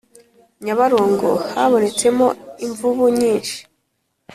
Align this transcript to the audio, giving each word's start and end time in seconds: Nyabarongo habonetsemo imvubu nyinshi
Nyabarongo 0.65 1.29
habonetsemo 1.53 2.27
imvubu 2.65 3.03
nyinshi 3.19 3.57